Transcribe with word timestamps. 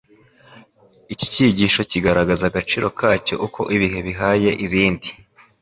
Iki 1.13 1.25
cyigisho 1.33 1.79
kigumana 1.89 2.33
agaciro 2.47 2.87
kacyo 2.99 3.35
uko 3.45 3.61
ibihe 3.75 3.99
bihaye 4.07 4.49
ibindi. 4.65 5.09